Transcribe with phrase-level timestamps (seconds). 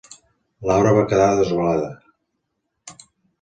[0.69, 1.91] Laura va quedar desolada.